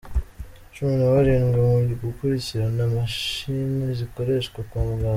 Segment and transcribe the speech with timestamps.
[0.73, 5.09] Cumi nabarindwi mu gukurikirana imashini zikoreshwa kwa muganga